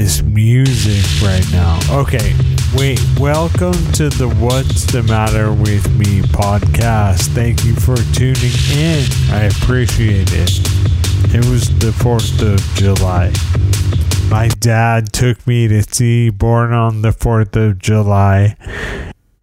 [0.00, 1.78] this music right now.
[1.90, 2.34] Okay,
[2.74, 2.98] wait.
[3.18, 7.26] Welcome to the What's the Matter with Me podcast.
[7.34, 9.04] Thank you for tuning in.
[9.30, 10.58] I appreciate it.
[11.34, 13.30] It was the 4th of July.
[14.30, 18.56] My dad took me to see Born on the 4th of July.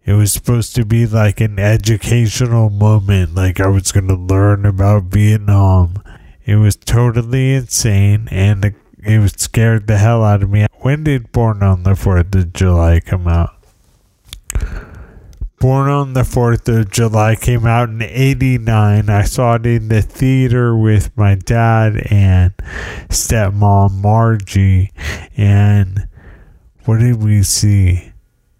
[0.04, 4.66] It was supposed to be like an educational moment, like I was going to learn
[4.66, 6.02] about Vietnam.
[6.44, 10.66] It was totally insane and it scared the hell out of me.
[10.80, 13.54] When did Born on the 4th of July come out?
[15.60, 19.10] Born on the 4th of July came out in 89.
[19.10, 22.56] I saw it in the theater with my dad and
[23.08, 24.92] stepmom Margie.
[25.36, 26.06] And
[26.84, 28.12] what did we see?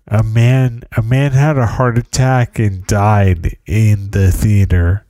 [0.09, 5.05] A man a man had a heart attack and died in the theater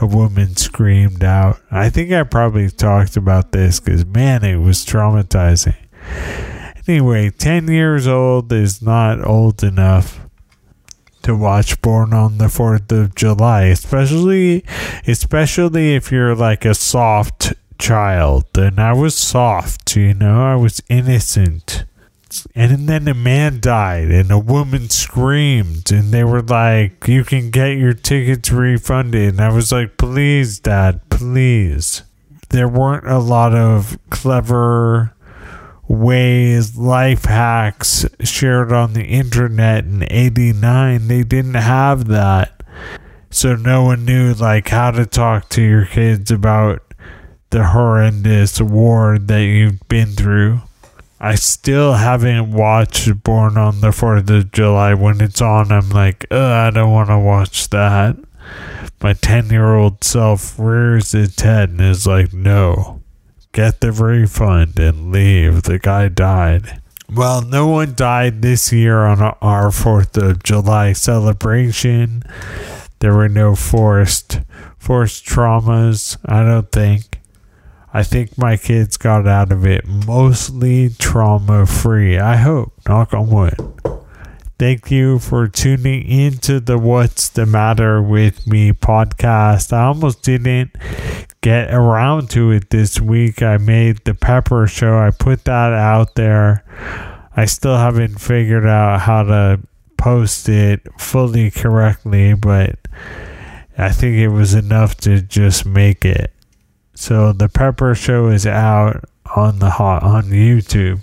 [0.00, 1.60] a woman screamed out.
[1.70, 5.76] I think I probably talked about this because, man, it was traumatizing.
[6.86, 10.20] Anyway, 10 years old is not old enough
[11.22, 14.64] to watch Born on the 4th of July, especially
[15.06, 18.46] especially if you're like a soft child.
[18.56, 21.84] And I was soft, you know, I was innocent
[22.54, 27.50] and then a man died and a woman screamed and they were like you can
[27.50, 29.30] get your tickets refunded.
[29.30, 32.02] And i was like please dad please.
[32.50, 35.14] There weren't a lot of clever
[35.86, 42.62] ways life hacks shared on the internet in 89 they didn't have that.
[43.30, 46.82] So no one knew like how to talk to your kids about
[47.50, 50.60] the horrendous war that you've been through
[51.20, 54.94] I still haven't watched Born on the 4th of July.
[54.94, 58.16] When it's on, I'm like, I don't want to watch that.
[59.02, 63.02] My 10 year old self rears its head and is like, no,
[63.52, 65.64] get the refund and leave.
[65.64, 66.80] The guy died.
[67.12, 72.22] Well, no one died this year on our 4th of July celebration.
[73.00, 74.40] There were no forced
[74.78, 77.17] forced traumas, I don't think.
[77.92, 82.18] I think my kids got out of it mostly trauma free.
[82.18, 82.72] I hope.
[82.86, 83.56] Knock on wood.
[84.58, 89.72] Thank you for tuning into the What's the Matter with Me podcast.
[89.72, 90.72] I almost didn't
[91.40, 93.40] get around to it this week.
[93.40, 96.64] I made the Pepper Show, I put that out there.
[97.36, 99.60] I still haven't figured out how to
[99.96, 102.76] post it fully correctly, but
[103.78, 106.32] I think it was enough to just make it.
[107.00, 109.04] So the Pepper Show is out
[109.36, 111.00] on the hot on YouTube.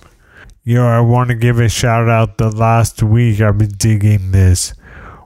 [0.66, 2.38] Yo, I want to give a shout out.
[2.38, 4.74] The last week I've been digging this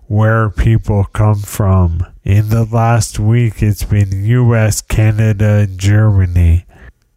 [0.06, 2.06] where people come from.
[2.24, 6.68] In the last week, it's been U.S., Canada, Germany.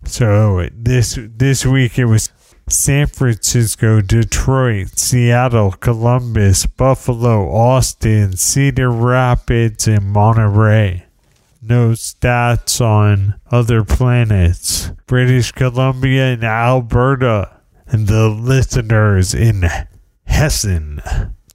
[0.06, 2.32] So this this week it was
[2.70, 11.04] San Francisco, Detroit, Seattle, Columbus, Buffalo, Austin, Cedar Rapids, and Monterey
[11.62, 14.90] no stats on other planets.
[15.06, 19.64] British Columbia and Alberta, and the listeners in
[20.26, 21.00] Hessen.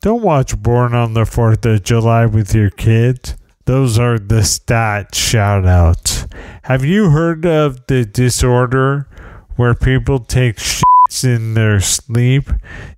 [0.01, 3.35] Don't watch Born on the 4th of July with your kids.
[3.65, 6.31] Those are the stat shoutouts.
[6.63, 9.09] Have you heard of the disorder
[9.57, 12.49] where people take shits in their sleep?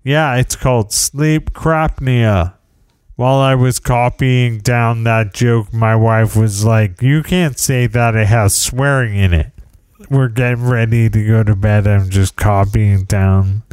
[0.04, 2.59] Yeah, it's called sleep crapnea
[3.20, 8.16] while I was copying down that joke, my wife was like, You can't say that
[8.16, 9.52] it has swearing in it.
[10.10, 11.86] We're getting ready to go to bed.
[11.86, 13.64] I'm just copying down.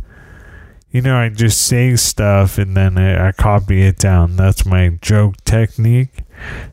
[0.91, 4.35] You know, I just say stuff and then I, I copy it down.
[4.35, 6.25] That's my joke technique.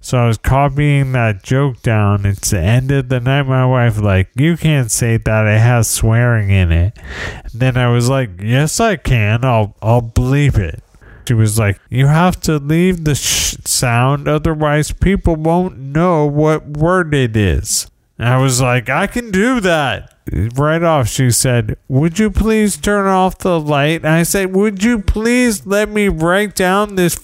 [0.01, 2.25] So I was copying that joke down.
[2.25, 3.43] It's the end of the night.
[3.43, 5.45] My wife like, you can't say that.
[5.45, 6.97] It has swearing in it.
[7.43, 9.45] And then I was like, yes, I can.
[9.45, 10.82] I'll I'll bleep it.
[11.27, 16.67] She was like, You have to leave the sh- sound, otherwise, people won't know what
[16.67, 17.87] word it is.
[18.17, 20.09] And I was like, I can do that.
[20.55, 24.05] Right off, she said, Would you please turn off the light?
[24.05, 27.19] And I said, Would you please let me write down this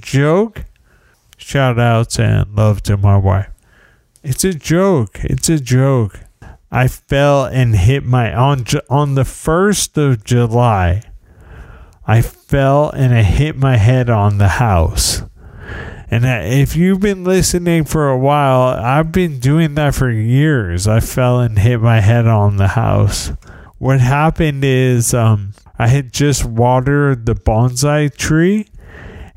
[0.00, 0.64] joke?
[1.36, 3.48] Shout outs and love to my wife.
[4.22, 5.20] It's a joke.
[5.24, 6.20] It's a joke.
[6.70, 11.02] I fell and hit my on on the first of July.
[12.06, 15.22] I fell and I hit my head on the house.
[16.10, 20.86] And if you've been listening for a while, I've been doing that for years.
[20.86, 23.32] I fell and hit my head on the house.
[23.78, 28.68] What happened is um, I had just watered the bonsai tree,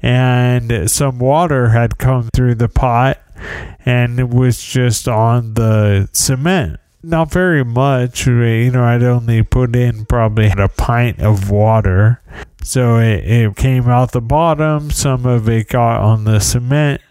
[0.02, 3.20] and some water had come through the pot
[3.86, 6.80] and it was just on the cement.
[7.06, 8.28] Not very much.
[8.28, 12.22] You know, I'd only put in probably a pint of water.
[12.64, 14.92] So it, it came out the bottom.
[14.92, 17.02] Some of it got on the cement.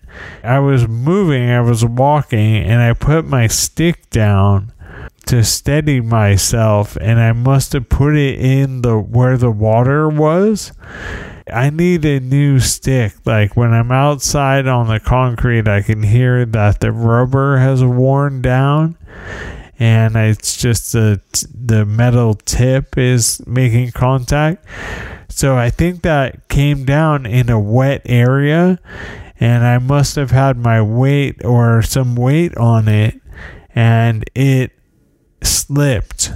[0.42, 4.72] I was moving, I was walking, and I put my stick down
[5.26, 10.72] to steady myself and I must have put it in the where the water was.
[11.52, 13.14] I need a new stick.
[13.24, 18.42] Like when I'm outside on the concrete, I can hear that the rubber has worn
[18.42, 18.96] down
[19.78, 21.20] and it's just the
[21.52, 24.64] the metal tip is making contact.
[25.28, 28.78] So I think that came down in a wet area
[29.40, 33.20] and I must have had my weight or some weight on it
[33.74, 34.72] and it
[35.42, 36.30] slipped.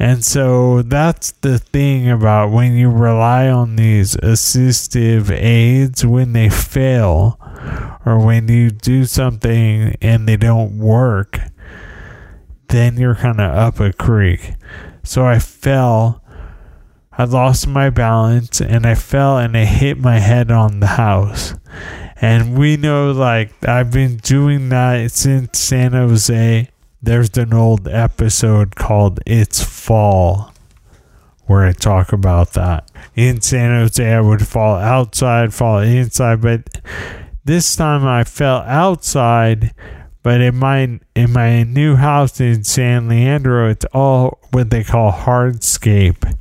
[0.00, 6.48] And so that's the thing about when you rely on these assistive aids when they
[6.48, 7.38] fail
[8.06, 11.38] or when you do something and they don't work,
[12.68, 14.54] then you're kind of up a creek.
[15.02, 16.24] So I fell,
[17.12, 21.54] I lost my balance, and I fell and I hit my head on the house.
[22.22, 26.69] And we know, like, I've been doing that since San Jose
[27.02, 30.52] there's an old episode called It's Fall
[31.46, 32.90] where I talk about that.
[33.16, 36.80] In San Jose, I would fall outside, fall inside, but
[37.44, 39.74] this time I fell outside.
[40.22, 45.10] But in my in my new house in San Leandro, it's all what they call
[45.10, 46.38] hardscape.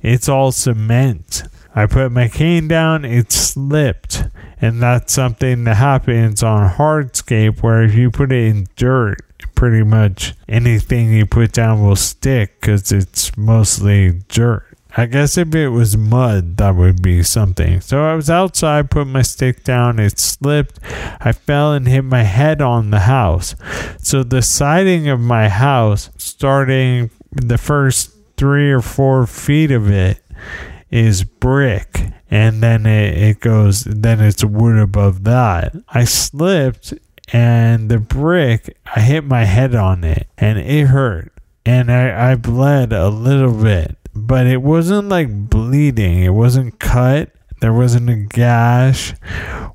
[0.00, 1.42] It's all cement.
[1.74, 4.24] I put my cane down, it slipped.
[4.60, 9.20] And that's something that happens on hardscape where if you put it in dirt,
[9.58, 14.64] pretty much anything you put down will stick because it's mostly dirt.
[14.96, 17.80] I guess if it was mud, that would be something.
[17.80, 20.78] So I was outside, put my stick down, it slipped.
[21.18, 23.56] I fell and hit my head on the house.
[24.00, 30.22] So the siding of my house, starting the first three or four feet of it,
[30.88, 32.00] is brick.
[32.30, 35.74] And then it, it goes, then it's wood above that.
[35.88, 36.94] I slipped
[37.32, 41.32] and the brick, I hit my head on it and it hurt.
[41.64, 46.20] And I, I bled a little bit, but it wasn't like bleeding.
[46.20, 47.30] It wasn't cut.
[47.60, 49.12] There wasn't a gash.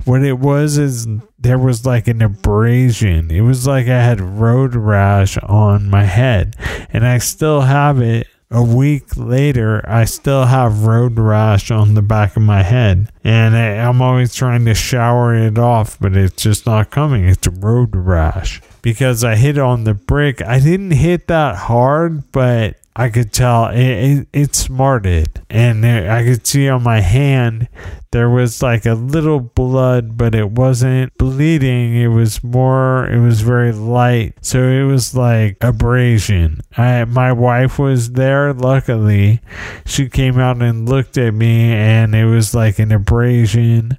[0.05, 1.07] What it was is
[1.38, 3.29] there was like an abrasion.
[3.29, 6.55] It was like I had road rash on my head,
[6.91, 12.03] and I still have it a week later, I still have road rash on the
[12.03, 13.09] back of my head.
[13.23, 17.25] And I, am always trying to shower it off, but it's just not coming.
[17.25, 18.61] It's road rash.
[18.83, 20.41] Because I hit on the brick.
[20.41, 25.41] I didn't hit that hard, but I could tell it, it, it smarted.
[25.49, 27.67] And there, I could see on my hand
[28.11, 31.95] there was like a little blood, but it wasn't bleeding.
[31.95, 34.35] It was more, it was very light.
[34.41, 36.61] So it was like abrasion.
[36.77, 39.41] I, my wife was there, luckily.
[39.85, 43.97] She came out and looked at me, and it was like an abrasion,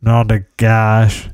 [0.00, 1.28] not a gash.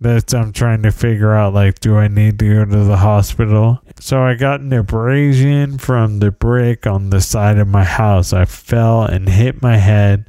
[0.00, 3.80] That's I'm trying to figure out like, do I need to go to the hospital?
[4.00, 8.32] So I got an abrasion from the brick on the side of my house.
[8.32, 10.24] I fell and hit my head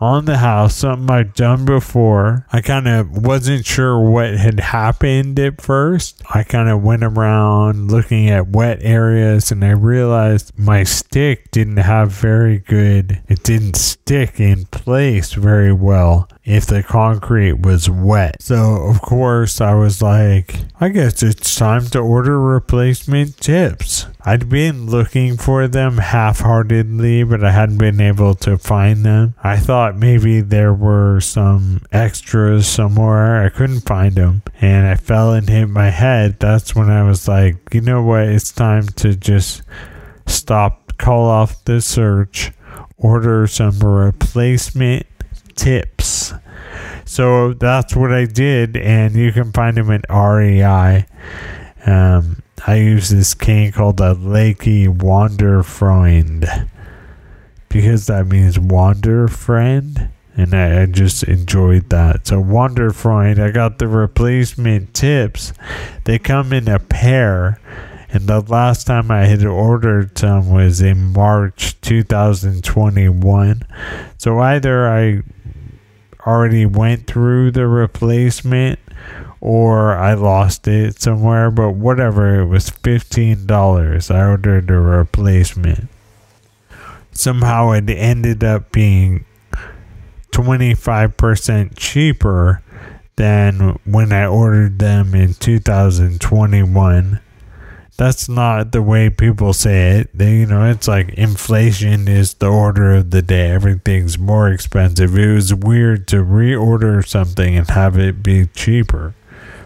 [0.00, 2.46] on the house, something I'd done before.
[2.52, 6.22] I kind of wasn't sure what had happened at first.
[6.34, 11.76] I kind of went around looking at wet areas and I realized my stick didn't
[11.76, 18.42] have very good, it didn't stick in place very well if the concrete was wet.
[18.42, 24.06] So, of course, I was like, I guess it's time to order replacement tips.
[24.22, 29.34] I'd been looking for them half heartedly, but I hadn't been able to find them.
[29.42, 33.42] I thought maybe there were some extras somewhere.
[33.42, 34.42] I couldn't find them.
[34.60, 36.38] And I fell and hit my head.
[36.38, 38.24] That's when I was like, you know what?
[38.24, 39.62] It's time to just
[40.26, 42.52] stop, call off the search,
[42.98, 45.06] order some replacement
[45.56, 46.34] tips.
[47.04, 51.06] So that's what I did, and you can find them at REI.
[51.84, 56.68] Um, I use this cane called the Lakey Wanderfreund
[57.68, 62.26] because that means wander friend, and I, I just enjoyed that.
[62.26, 65.52] So Wanderfreund, I got the replacement tips.
[66.04, 67.60] They come in a pair.
[68.12, 73.62] And the last time I had ordered some was in March 2021.
[74.18, 75.22] So either I
[76.26, 78.80] already went through the replacement
[79.40, 84.14] or I lost it somewhere, but whatever, it was $15.
[84.14, 85.88] I ordered a replacement.
[87.12, 89.24] Somehow it ended up being
[90.32, 92.62] 25% cheaper
[93.16, 97.20] than when I ordered them in 2021.
[97.96, 100.10] That's not the way people say it.
[100.16, 103.50] They, you know, it's like inflation is the order of the day.
[103.50, 105.18] Everything's more expensive.
[105.18, 109.14] It was weird to reorder something and have it be cheaper.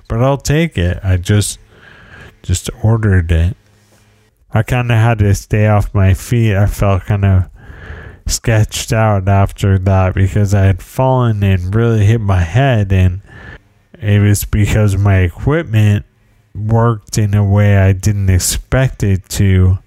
[0.08, 1.00] But I'll take it.
[1.02, 1.58] I just
[2.42, 3.56] just ordered it.
[4.52, 6.54] I kind of had to stay off my feet.
[6.54, 7.48] I felt kind of
[8.26, 13.22] sketched out after that because I had fallen and really hit my head, and
[13.98, 16.06] it was because my equipment
[16.54, 19.78] worked in a way I didn't expect it to.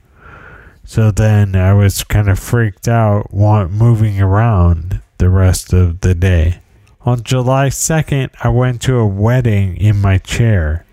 [0.83, 6.15] So then I was kind of freaked out, want moving around the rest of the
[6.15, 6.59] day.
[7.07, 10.85] On July 2nd, I went to a wedding in my chair.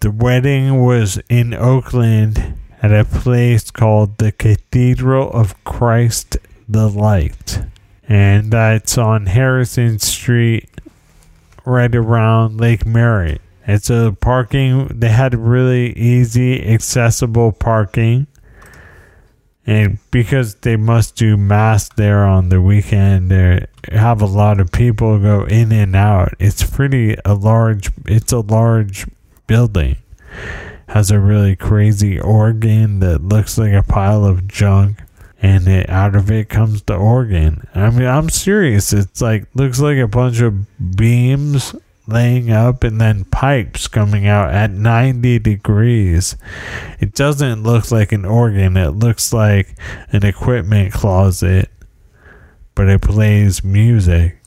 [0.00, 7.60] The wedding was in Oakland at a place called the Cathedral of Christ the Light.
[8.08, 10.70] And that's on Harrison Street,
[11.66, 13.42] right around Lake Merritt.
[13.66, 18.28] It's a parking, they had really easy, accessible parking.
[19.64, 24.72] And because they must do mass there on the weekend, they have a lot of
[24.72, 26.34] people go in and out.
[26.40, 29.06] It's pretty a large, it's a large
[29.46, 29.96] building
[30.92, 34.98] has a really crazy organ that looks like a pile of junk
[35.40, 37.66] and it, out of it comes the organ.
[37.74, 38.92] I mean, I'm serious.
[38.92, 41.74] It's like looks like a bunch of beams
[42.06, 46.36] laying up and then pipes coming out at 90 degrees.
[46.98, 48.76] It doesn't look like an organ.
[48.76, 49.76] It looks like
[50.10, 51.70] an equipment closet,
[52.74, 54.38] but it plays music.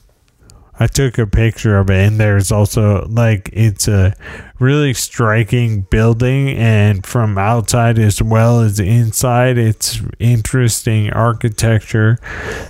[0.78, 4.14] I took a picture of it, and there's also like it's a
[4.58, 12.18] really striking building, and from outside as well as inside, it's interesting architecture.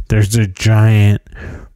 [0.09, 1.21] There's a giant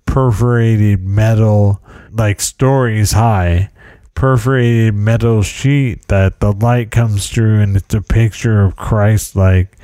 [0.07, 3.71] perforated metal, like stories high,
[4.14, 9.76] perforated metal sheet that the light comes through, and it's a picture of Christ, like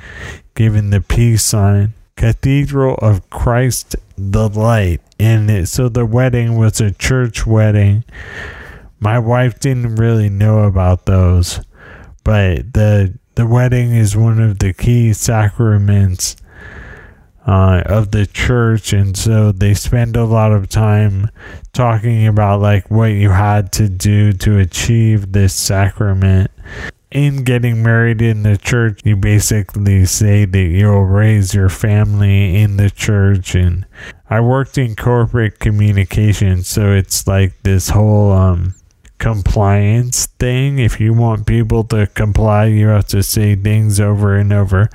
[0.55, 1.93] giving the peace sign.
[2.15, 5.01] Cathedral of Christ the Light.
[5.19, 8.03] And it, so the wedding was a church wedding.
[8.99, 11.61] My wife didn't really know about those,
[12.23, 16.35] but the the wedding is one of the key sacraments
[17.47, 21.31] uh, of the church, and so they spend a lot of time
[21.73, 26.51] talking about like what you had to do to achieve this sacrament
[27.11, 32.77] in getting married in the church, you basically say that you'll raise your family in
[32.77, 33.55] the church.
[33.55, 33.85] And
[34.29, 38.75] I worked in corporate communication, so it's like this whole um,
[39.19, 40.79] compliance thing.
[40.79, 44.89] If you want people to comply, you have to say things over and over.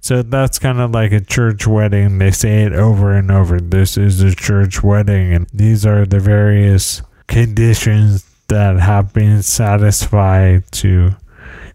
[0.00, 2.18] So that's kind of like a church wedding.
[2.18, 3.60] They say it over and over.
[3.60, 10.70] This is a church wedding, and these are the various conditions that have been satisfied
[10.72, 11.12] to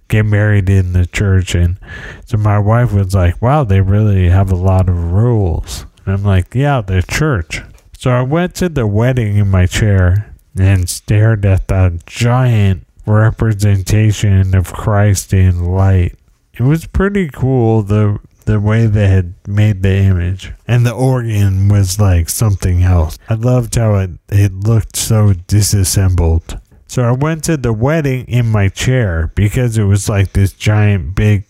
[0.08, 1.56] get married in the church.
[1.56, 1.80] And
[2.26, 5.86] so my wife was like, wow, they really have a lot of rules.
[6.06, 7.62] And I'm like, yeah, the church.
[7.98, 14.56] So I went to the wedding in my chair and stared at that giant representation
[14.56, 16.16] of Christ in light.
[16.54, 20.54] It was pretty cool the the way they had made the image.
[20.68, 23.18] And the organ was like something else.
[23.28, 26.60] I loved how it, it looked so disassembled.
[26.88, 31.16] So I went to the wedding in my chair because it was like this giant
[31.16, 31.46] big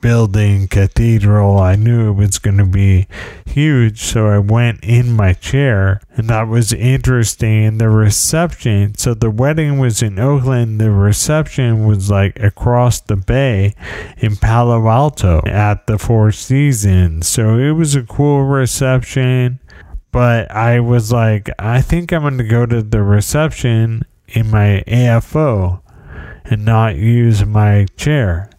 [0.00, 1.58] building cathedral.
[1.58, 3.06] I knew it was going to be
[3.46, 7.78] huge, so I went in my chair, and that was interesting.
[7.78, 13.74] The reception, so the wedding was in Oakland, the reception was like across the bay
[14.18, 17.28] in Palo Alto at the Four Seasons.
[17.28, 19.60] So it was a cool reception.
[20.12, 24.84] But I was like, I think I'm going to go to the reception in my
[24.86, 25.80] AFO
[26.44, 28.50] and not use my chair.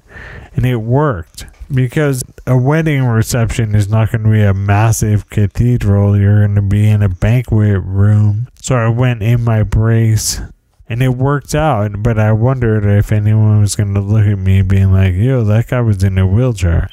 [0.55, 6.17] And it worked because a wedding reception is not going to be a massive cathedral.
[6.17, 8.47] You're going to be in a banquet room.
[8.61, 10.39] So I went in my brace
[10.87, 12.03] and it worked out.
[12.03, 15.69] But I wondered if anyone was going to look at me being like, yo, that
[15.69, 16.87] guy was in a wheelchair.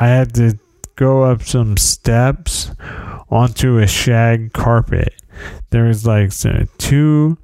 [0.00, 0.58] I had to
[0.96, 2.70] go up some steps
[3.30, 5.14] onto a shag carpet
[5.70, 6.32] there was like
[6.78, 7.38] two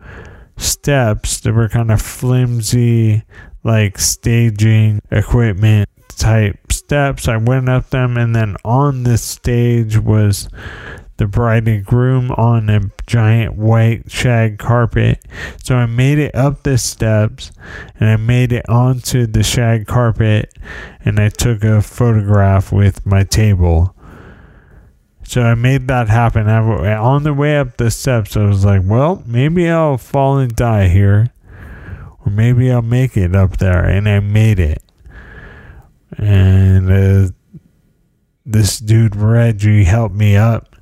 [0.57, 3.25] steps that were kind of flimsy,
[3.65, 7.29] like staging equipment type steps.
[7.29, 10.49] I went up them, and then on the stage was
[11.19, 15.21] the bride and groom on a giant white shag carpet.
[15.63, 17.51] So I made it up the steps
[17.99, 20.53] and I made it onto the shag carpet
[21.05, 23.95] and I took a photograph with my table
[25.25, 26.49] So I made that happen.
[26.49, 30.55] I, on the way up the steps, I was like, well, maybe I'll fall and
[30.55, 31.33] die here.
[32.29, 33.85] Maybe I'll make it up there.
[33.85, 34.83] And I made it.
[36.17, 37.33] And uh,
[38.45, 40.75] this dude, Reggie, helped me up.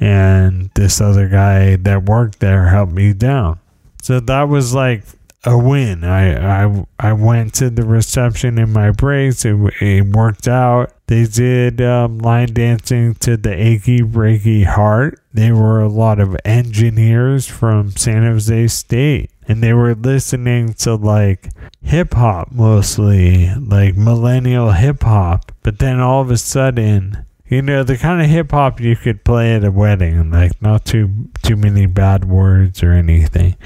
[0.00, 3.58] And this other guy that worked there helped me down.
[4.02, 5.02] So that was like
[5.44, 6.04] a win.
[6.04, 9.44] I I I went to the reception in my brace.
[9.44, 10.92] It, it worked out.
[11.06, 15.20] They did um, line dancing to the Achy Breaky Heart.
[15.32, 19.30] They were a lot of engineers from San Jose State.
[19.48, 21.48] And they were listening to like
[21.82, 25.52] hip hop mostly, like millennial hip hop.
[25.62, 29.24] But then all of a sudden, you know the kind of hip hop you could
[29.24, 33.56] play at a wedding, like not too too many bad words or anything.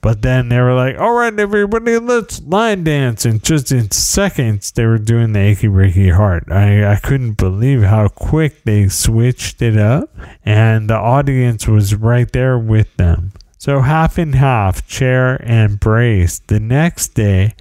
[0.00, 4.70] But then they were like, "All right, everybody, let's line dance!" And just in seconds,
[4.70, 6.44] they were doing the achy breaky heart.
[6.52, 12.30] I I couldn't believe how quick they switched it up, and the audience was right
[12.30, 13.32] there with them.
[13.62, 16.40] So half and half, chair and brace.
[16.40, 17.54] The next day.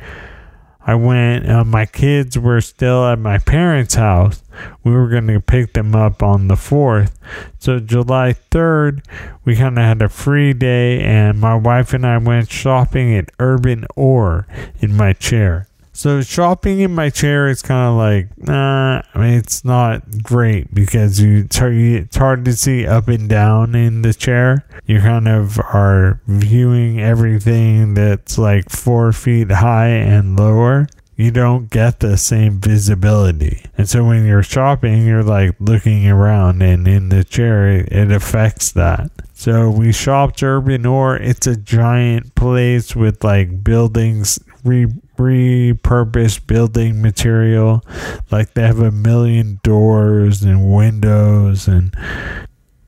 [0.84, 4.41] I went, uh, my kids were still at my parents' house.
[4.84, 7.12] We were going to pick them up on the 4th.
[7.60, 9.05] So, July 3rd,
[9.46, 13.31] we kind of had a free day, and my wife and I went shopping at
[13.38, 14.48] Urban Ore
[14.79, 15.67] in my chair.
[16.01, 20.74] So shopping in my chair is kind of like, nah, I mean, it's not great
[20.74, 24.65] because you it's hard to see up and down in the chair.
[24.88, 30.88] You kind of are viewing everything that's like four feet high and lower.
[31.17, 33.63] You don't get the same visibility.
[33.77, 38.12] And so when you're shopping, you're like looking around, and in the chair, it, it
[38.12, 39.12] affects that.
[39.36, 41.17] So we shopped Urban Ore.
[41.17, 44.88] It's a giant place with like buildings re
[45.21, 47.85] repurposed building material.
[48.31, 51.95] Like they have a million doors and windows and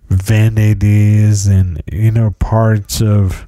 [0.09, 3.47] vanities and you know parts of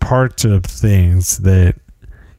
[0.00, 1.76] parts of things that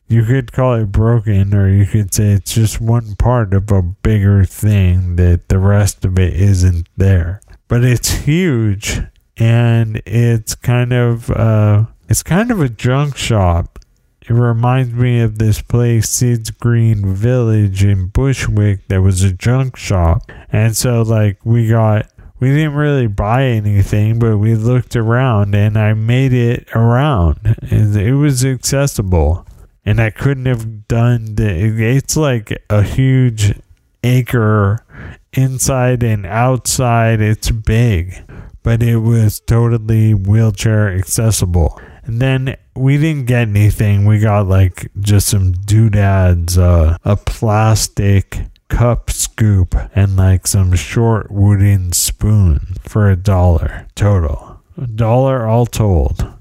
[0.08, 3.82] you could call it broken or you could say it's just one part of a
[3.82, 9.02] bigger thing that the rest of it isn't there but it's huge
[9.38, 13.80] and it's kind of uh it's kind of a junk shop
[14.26, 19.76] it reminds me of this place, Sid's Green Village in Bushwick, that was a junk
[19.76, 20.32] shop.
[20.50, 22.08] And so, like, we got,
[22.40, 27.58] we didn't really buy anything, but we looked around and I made it around.
[27.70, 29.46] And it was accessible.
[29.86, 33.60] And I couldn't have done the, it's like a huge
[34.04, 34.86] acre
[35.34, 37.20] inside and outside.
[37.20, 38.24] It's big,
[38.64, 41.82] but it was totally wheelchair accessible.
[42.06, 44.06] And then we didn't get anything.
[44.06, 51.32] We got like just some doodads, uh, a plastic cup scoop, and like some short
[51.32, 54.62] wooden spoon for a dollar total.
[54.78, 56.34] A dollar all told.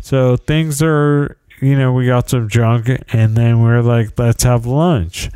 [0.00, 4.42] So things are, you know, we got some junk, and then we are like, let's
[4.42, 5.30] have lunch.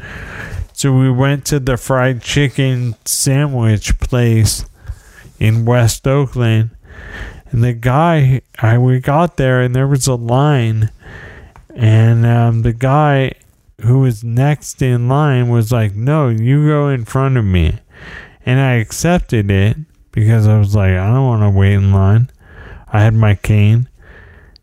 [0.72, 4.64] So we went to the fried chicken sandwich place
[5.38, 6.70] in West Oakland
[7.50, 10.90] and the guy, I we got there and there was a line,
[11.74, 13.32] and um, the guy
[13.82, 17.78] who was next in line was like, "No, you go in front of me,"
[18.44, 19.76] and I accepted it
[20.12, 22.30] because I was like, I don't want to wait in line.
[22.92, 23.88] I had my cane,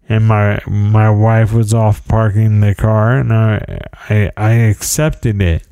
[0.09, 5.67] and my my wife was off parking the car, and I I, I accepted it.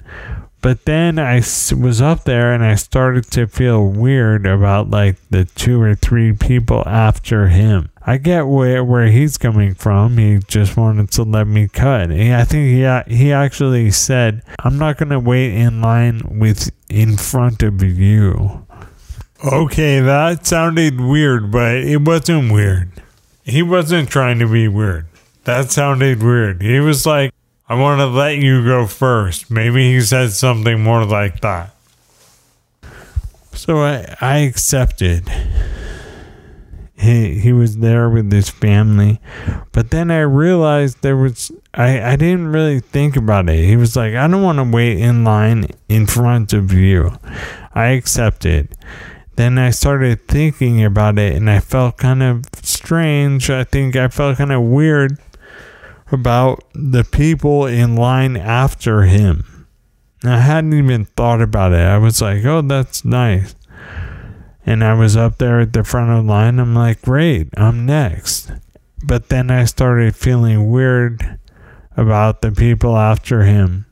[0.63, 1.35] But then I
[1.77, 6.31] was up there and I started to feel weird about like the two or three
[6.31, 7.89] people after him.
[8.07, 10.17] I get where where he's coming from.
[10.17, 12.11] He just wanted to let me cut.
[12.11, 17.61] I think he he actually said, "I'm not gonna wait in line with in front
[17.61, 18.65] of you."
[19.43, 22.89] Okay, that sounded weird, but it wasn't weird.
[23.43, 25.07] He wasn't trying to be weird.
[25.43, 26.61] That sounded weird.
[26.61, 27.33] He was like,
[27.73, 29.49] I want to let you go first.
[29.49, 31.73] Maybe he said something more like that.
[33.53, 35.27] So I, I accepted.
[36.95, 39.19] He, he was there with his family.
[39.71, 43.65] But then I realized there was, I, I didn't really think about it.
[43.65, 47.17] He was like, I don't want to wait in line in front of you.
[47.73, 48.75] I accepted.
[49.35, 53.49] Then I started thinking about it and I felt kind of strange.
[53.49, 55.17] I think I felt kind of weird
[56.13, 59.67] about the people in line after him.
[60.23, 61.81] I hadn't even thought about it.
[61.81, 63.55] I was like, oh, that's nice.
[64.65, 66.59] And I was up there at the front of the line.
[66.59, 68.51] I'm like, great, I'm next.
[69.05, 71.39] But then I started feeling weird
[71.97, 73.85] about the people after him.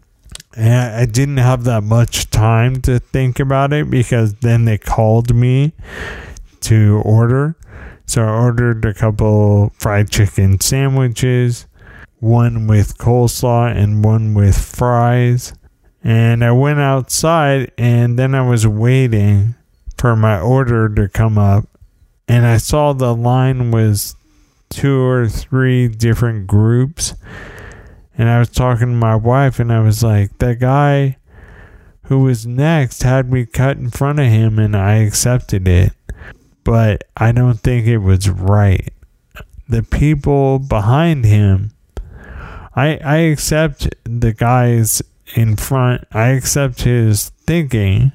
[0.55, 5.35] And I didn't have that much time to think about it because then they called
[5.35, 5.73] me
[6.61, 7.55] to order.
[8.05, 11.67] So I ordered a couple fried chicken sandwiches,
[12.21, 15.53] one with coleslaw and one with fries.
[16.01, 19.55] And I went outside and then I was waiting
[19.97, 21.67] for my order to come up.
[22.29, 24.15] And I saw the line was
[24.69, 27.13] two or three different groups.
[28.17, 31.17] And I was talking to my wife and I was like, that guy
[32.03, 35.91] who was next had me cut in front of him and I accepted it
[36.63, 38.93] but I don't think it was right.
[39.67, 41.71] The people behind him,
[42.75, 45.01] I I accept the guys
[45.35, 46.05] in front.
[46.11, 48.11] I accept his thinking,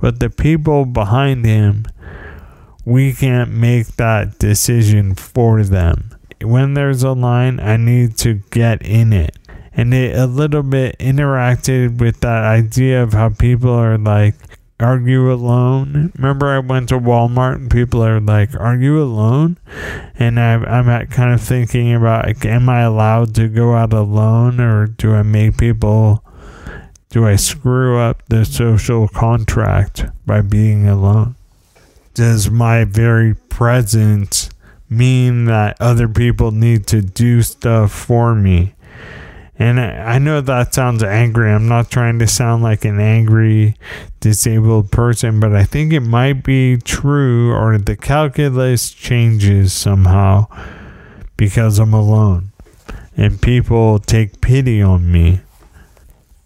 [0.00, 1.86] but the people behind him,
[2.84, 6.10] we can't make that decision for them.
[6.42, 9.36] When there's a line, I need to get in it.
[9.72, 14.34] And it a little bit interacted with that idea of how people are like,
[14.78, 16.12] are you alone?
[16.16, 19.56] Remember, I went to Walmart and people are like, Are you alone?
[20.18, 24.60] And I, I'm kind of thinking about, like, Am I allowed to go out alone
[24.60, 26.22] or do I make people,
[27.08, 31.36] do I screw up the social contract by being alone?
[32.12, 34.50] Does my very presence
[34.90, 38.74] mean that other people need to do stuff for me?
[39.58, 41.50] And I know that sounds angry.
[41.50, 43.76] I'm not trying to sound like an angry,
[44.20, 50.46] disabled person, but I think it might be true or the calculus changes somehow
[51.38, 52.52] because I'm alone
[53.16, 55.40] and people take pity on me.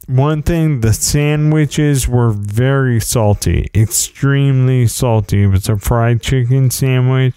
[0.07, 5.44] One thing, the sandwiches were very salty, extremely salty.
[5.44, 7.37] It was a fried chicken sandwich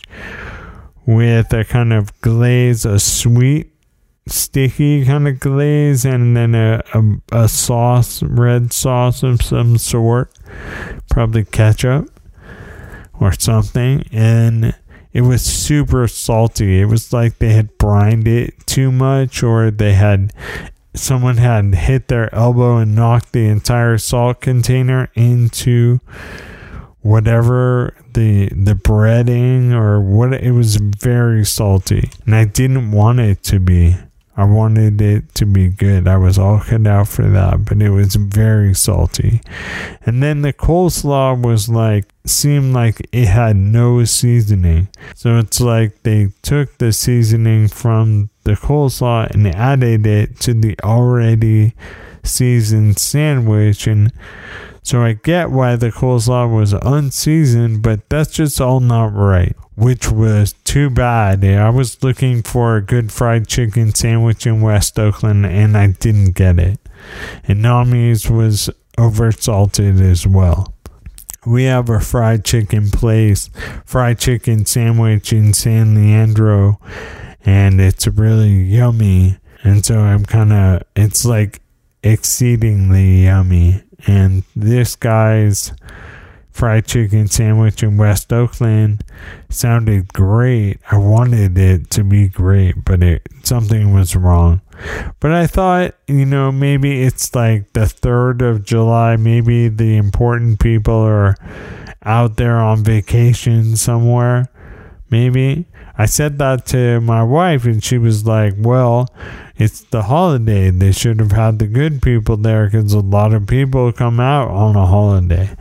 [1.05, 3.72] with a kind of glaze, a sweet
[4.27, 10.31] sticky kind of glaze and then a, a, a sauce, red sauce of some sort,
[11.09, 12.09] probably ketchup
[13.19, 14.07] or something.
[14.11, 14.75] And
[15.11, 16.79] it was super salty.
[16.79, 20.33] It was like they had brined it too much or they had
[20.95, 25.99] someone had hit their elbow and knocked the entire salt container into
[27.01, 33.43] whatever the the breading or what it was very salty and I didn't want it
[33.43, 33.97] to be
[34.35, 36.07] I wanted it to be good.
[36.07, 39.41] I was all cut out for that, but it was very salty.
[40.05, 44.87] And then the coleslaw was like, seemed like it had no seasoning.
[45.13, 50.79] So it's like they took the seasoning from the coleslaw and added it to the
[50.83, 51.75] already
[52.23, 53.85] seasoned sandwich.
[53.85, 54.11] And
[54.83, 60.11] so I get why the coleslaw was unseasoned, but that's just all not right which
[60.11, 61.43] was too bad.
[61.43, 66.31] I was looking for a good fried chicken sandwich in West Oakland and I didn't
[66.31, 66.79] get it.
[67.47, 70.73] And Nami's was over salted as well.
[71.45, 73.49] We have a fried chicken place,
[73.85, 76.79] fried chicken sandwich in San Leandro,
[77.43, 79.37] and it's really yummy.
[79.63, 81.59] And so I'm kind of, it's like
[82.01, 83.82] exceedingly yummy.
[84.05, 85.71] And this guy's
[86.51, 89.03] fried chicken sandwich in West Oakland
[89.49, 90.79] sounded great.
[90.91, 94.61] I wanted it to be great, but it something was wrong.
[95.19, 100.59] But I thought, you know, maybe it's like the 3rd of July, maybe the important
[100.59, 101.35] people are
[102.03, 104.49] out there on vacation somewhere.
[105.09, 109.07] Maybe I said that to my wife and she was like, "Well,
[109.55, 110.71] it's the holiday.
[110.71, 114.49] They should have had the good people there because a lot of people come out
[114.49, 115.55] on a holiday.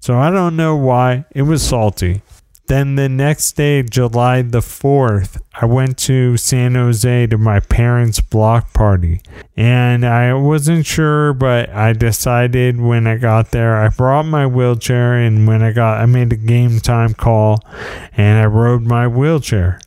[0.00, 1.24] So I don't know why.
[1.34, 2.22] It was salty.
[2.68, 8.20] Then the next day, July the 4th, I went to San Jose to my parents'
[8.20, 9.20] block party.
[9.56, 15.14] And I wasn't sure, but I decided when I got there, I brought my wheelchair.
[15.14, 17.58] And when I got, I made a game time call
[18.16, 19.80] and I rode my wheelchair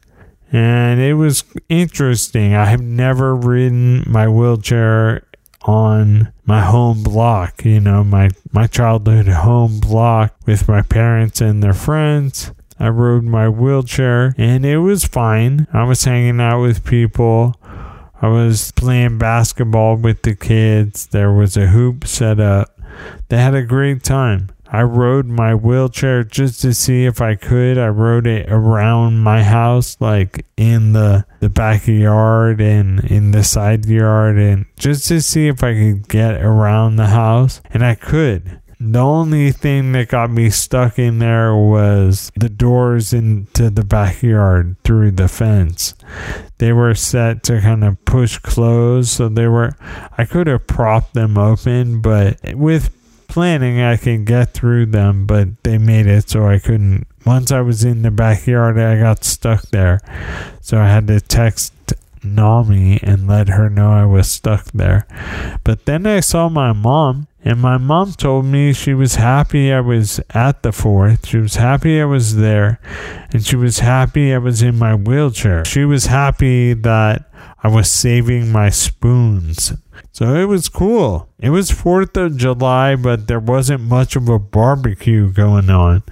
[0.52, 2.54] and it was interesting.
[2.54, 5.26] I have never ridden my wheelchair
[5.62, 11.63] on my home block, you know, my, my childhood home block with my parents and
[11.63, 12.52] their friends.
[12.82, 15.67] I rode my wheelchair and it was fine.
[15.72, 17.56] I was hanging out with people.
[18.20, 21.06] I was playing basketball with the kids.
[21.06, 22.80] There was a hoop set up.
[23.30, 24.50] They had a great time.
[24.74, 27.78] I rode my wheelchair just to see if I could.
[27.78, 33.86] I rode it around my house, like in the, the backyard and in the side
[33.86, 37.62] yard, and just to see if I could get around the house.
[37.72, 38.61] And I could.
[38.84, 44.76] The only thing that got me stuck in there was the doors into the backyard
[44.84, 45.94] through the fence.
[46.58, 49.74] They were set to kind of push close, so they were,
[50.17, 52.89] I could have propped them open, but with
[53.28, 57.06] planning, I can get through them, but they made it so I couldn't.
[57.24, 60.00] Once I was in the backyard, I got stuck there.
[60.60, 61.72] So I had to text
[62.24, 65.08] Nami and let her know I was stuck there.
[65.64, 69.80] But then I saw my mom, and my mom told me she was happy I
[69.80, 71.28] was at the fourth.
[71.28, 72.80] She was happy I was there,
[73.32, 75.66] and she was happy I was in my wheelchair.
[75.66, 77.30] She was happy that
[77.64, 79.74] I was saving my spoons.
[80.12, 81.30] So it was cool.
[81.40, 86.04] It was 4th of July, but there wasn't much of a barbecue going on.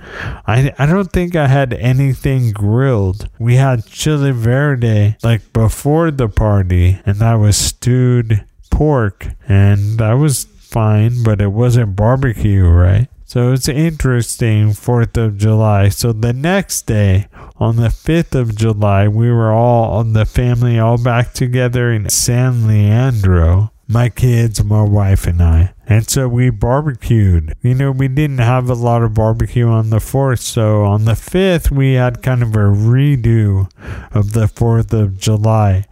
[0.48, 3.30] I, I don't think I had anything grilled.
[3.40, 10.14] We had chili verde like before the party, and that was stewed pork, and that
[10.14, 13.08] was fine, but it wasn't barbecue, right?
[13.26, 15.90] So it's interesting, 4th of July.
[15.90, 20.80] So the next day, on the 5th of July, we were all on the family
[20.80, 23.72] all back together in San Leandro.
[23.92, 25.74] My kids, my wife, and I.
[25.88, 27.56] And so we barbecued.
[27.64, 30.42] You know, we didn't have a lot of barbecue on the 4th.
[30.42, 33.68] So on the 5th, we had kind of a redo
[34.14, 35.86] of the 4th of July.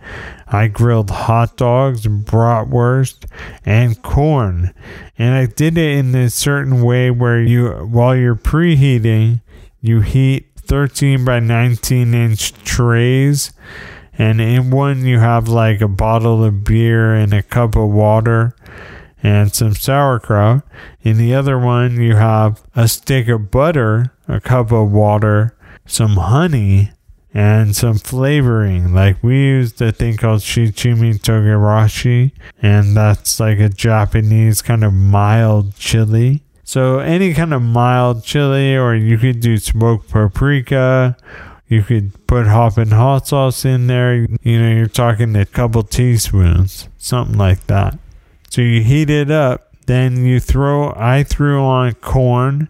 [0.45, 3.25] I grilled hot dogs, bratwurst,
[3.65, 4.75] and corn.
[5.17, 9.41] And I did it in a certain way where you, while you're preheating,
[9.81, 13.51] you heat 13 by 19 inch trays.
[14.17, 18.55] And in one, you have like a bottle of beer and a cup of water
[19.21, 20.63] and some sauerkraut.
[21.01, 26.17] In the other one, you have a stick of butter, a cup of water, some
[26.17, 26.91] honey,
[27.33, 28.93] and some flavoring.
[28.93, 34.93] Like we used a thing called shichimi togarashi, and that's like a Japanese kind of
[34.93, 36.43] mild chili.
[36.63, 41.15] So any kind of mild chili, or you could do smoked paprika.
[41.67, 44.15] You could put hoppin' hot sauce in there.
[44.41, 47.97] You know, you're talking a couple teaspoons, something like that.
[48.49, 49.73] So you heat it up.
[49.85, 50.93] Then you throw.
[50.95, 52.69] I threw on corn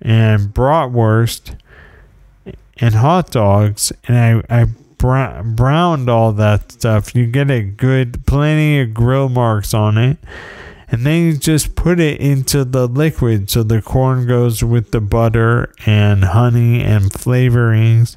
[0.00, 1.56] and bratwurst
[2.76, 4.66] and hot dogs, and I, I
[4.98, 7.14] browned all that stuff.
[7.14, 10.18] You get a good, plenty of grill marks on it.
[10.90, 13.50] And then you just put it into the liquid.
[13.50, 18.16] So the corn goes with the butter and honey and flavorings.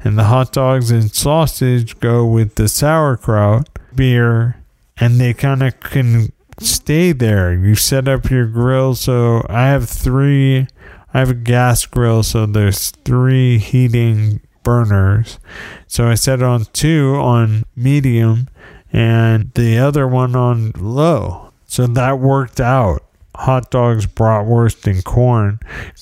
[0.00, 4.56] And the hot dogs and sausage go with the sauerkraut, beer,
[4.96, 7.54] and they kind of can stay there.
[7.54, 8.94] You set up your grill.
[8.96, 10.66] So I have three
[11.14, 15.38] I have a gas grill, so there's three heating burners.
[15.86, 18.48] So I set on two on medium
[18.92, 21.47] and the other one on low.
[21.68, 23.04] So that worked out.
[23.36, 25.60] Hot dogs, bratwurst, and corn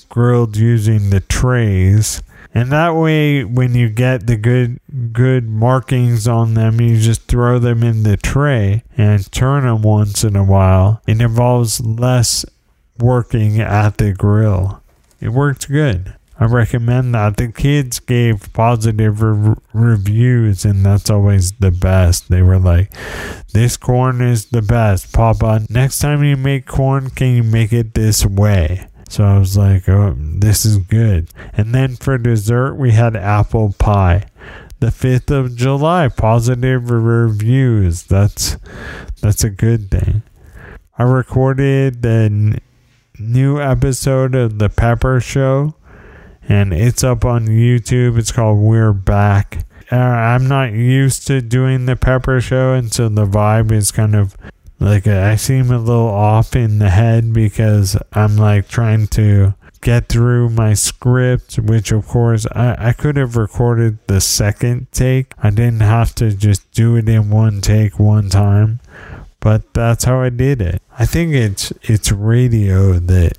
[0.08, 2.22] grilled using the trays.
[2.54, 4.80] And that way, when you get the good
[5.12, 10.24] good markings on them, you just throw them in the tray and turn them once
[10.24, 11.02] in a while.
[11.06, 12.46] It involves less
[12.98, 14.80] working at the grill
[15.20, 16.14] it worked good.
[16.38, 17.38] I recommend that.
[17.38, 22.28] The kids gave positive re- reviews, and that's always the best.
[22.28, 22.92] They were like,
[23.52, 25.12] This corn is the best.
[25.12, 28.86] Papa, next time you make corn, can you make it this way?
[29.08, 31.30] So I was like, Oh, this is good.
[31.54, 34.26] And then for dessert, we had apple pie.
[34.78, 38.02] The 5th of July, positive reviews.
[38.02, 38.58] That's
[39.22, 40.22] that's a good thing.
[40.98, 42.60] I recorded the
[43.18, 45.74] new episode of The Pepper Show,
[46.48, 48.18] and it's up on YouTube.
[48.18, 49.64] It's called We're Back.
[49.90, 54.14] Uh, I'm not used to doing The Pepper Show, and so the vibe is kind
[54.14, 54.36] of
[54.80, 60.08] like I seem a little off in the head because I'm like trying to get
[60.08, 65.32] through my script, which of course I, I could have recorded the second take.
[65.42, 68.80] I didn't have to just do it in one take one time
[69.46, 70.82] but that's how I did it.
[70.98, 73.38] I think it's it's radio that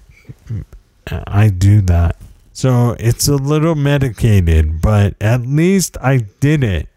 [1.05, 2.15] I do that.
[2.57, 6.89] So it's a little medicated, but at least I did it.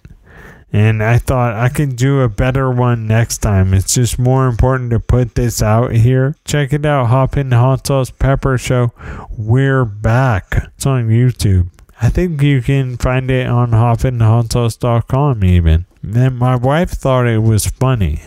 [0.73, 3.75] And I thought I could do a better one next time.
[3.75, 6.35] It's just more important to put this out here.
[6.46, 8.94] Check it out, Hoppin' Hot Sauce Pepper Show.
[9.37, 10.70] We're back.
[10.77, 11.68] It's on YouTube.
[12.01, 15.85] I think you can find it on hoppinhotsauce.com even.
[16.03, 18.23] Then my wife thought it was funny.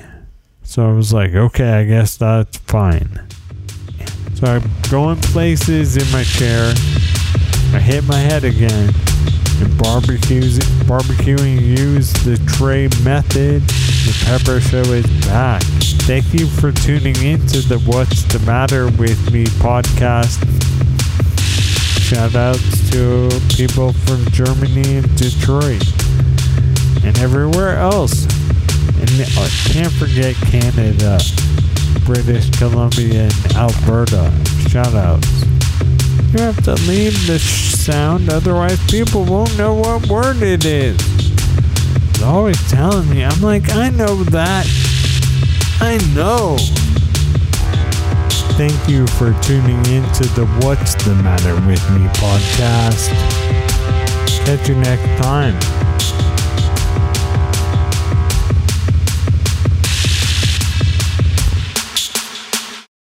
[0.61, 3.27] So I was like, okay, I guess that's fine.
[4.35, 6.75] So I'm going places in my chair.
[7.73, 8.93] I hit my head again.
[9.59, 13.63] And barbecues, barbecuing use the tray method.
[13.63, 15.63] The pepper show is back.
[16.05, 20.37] Thank you for tuning in to the What's the Matter with Me podcast.
[21.99, 25.83] Shout outs to people from Germany and Detroit
[27.03, 28.25] and everywhere else.
[28.99, 31.19] And uh, can't forget Canada,
[32.05, 34.31] British Columbia, and Alberta.
[34.69, 35.52] Shout outs.
[36.33, 40.97] You have to leave the sound, otherwise, people won't know what word it is.
[42.13, 44.65] They're always telling me, I'm like, I know that.
[45.79, 46.57] I know.
[48.57, 53.09] Thank you for tuning in to the What's the Matter with Me podcast.
[54.43, 55.72] Catch you next time.